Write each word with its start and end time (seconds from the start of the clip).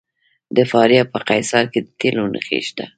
د 0.55 0.57
فاریاب 0.71 1.07
په 1.13 1.19
قیصار 1.29 1.65
کې 1.71 1.79
د 1.83 1.87
تیلو 1.99 2.25
نښې 2.33 2.59
شته. 2.67 2.85